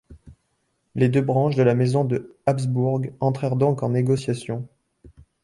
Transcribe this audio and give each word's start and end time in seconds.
Les 0.95 1.09
deux 1.09 1.21
branches 1.21 1.55
de 1.55 1.61
la 1.61 1.75
Maison 1.75 2.03
de 2.03 2.35
Habsbourg 2.47 3.01
entrèrent 3.19 3.55
donc 3.55 3.83
en 3.83 3.89
négociation. 3.89 4.67